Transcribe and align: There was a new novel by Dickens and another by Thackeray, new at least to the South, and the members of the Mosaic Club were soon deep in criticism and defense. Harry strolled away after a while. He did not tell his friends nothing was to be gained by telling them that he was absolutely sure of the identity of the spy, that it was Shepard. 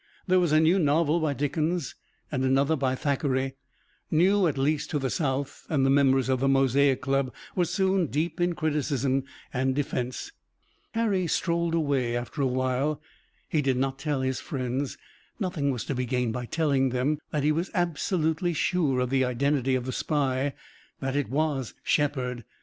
There 0.25 0.39
was 0.39 0.51
a 0.51 0.59
new 0.59 0.79
novel 0.79 1.19
by 1.19 1.35
Dickens 1.35 1.93
and 2.31 2.43
another 2.43 2.75
by 2.75 2.95
Thackeray, 2.95 3.53
new 4.09 4.47
at 4.47 4.57
least 4.57 4.89
to 4.89 4.97
the 4.97 5.11
South, 5.11 5.67
and 5.69 5.85
the 5.85 5.91
members 5.91 6.27
of 6.27 6.39
the 6.39 6.47
Mosaic 6.47 7.01
Club 7.03 7.31
were 7.55 7.65
soon 7.65 8.07
deep 8.07 8.41
in 8.41 8.53
criticism 8.55 9.25
and 9.53 9.75
defense. 9.75 10.31
Harry 10.95 11.27
strolled 11.27 11.75
away 11.75 12.17
after 12.17 12.41
a 12.41 12.47
while. 12.47 12.99
He 13.47 13.61
did 13.61 13.77
not 13.77 13.99
tell 13.99 14.21
his 14.21 14.39
friends 14.39 14.97
nothing 15.39 15.69
was 15.69 15.83
to 15.85 15.93
be 15.93 16.05
gained 16.07 16.33
by 16.33 16.47
telling 16.47 16.89
them 16.89 17.19
that 17.29 17.43
he 17.43 17.51
was 17.51 17.69
absolutely 17.75 18.53
sure 18.53 19.01
of 19.01 19.11
the 19.11 19.23
identity 19.23 19.75
of 19.75 19.85
the 19.85 19.91
spy, 19.91 20.53
that 20.99 21.15
it 21.15 21.29
was 21.29 21.75
Shepard. 21.83 22.43